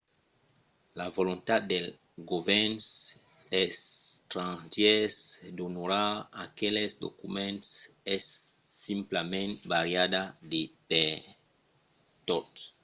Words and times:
la 0.97 1.05
volontat 1.17 1.61
dels 1.71 1.95
govèrns 2.31 2.85
estrangièrs 3.67 5.15
d’onorar 5.55 6.11
aqueles 6.45 6.91
documents 7.05 7.67
es 8.15 8.25
simplament 8.85 9.51
variabla 9.73 10.23
de 10.51 10.61
pertot 10.89 12.49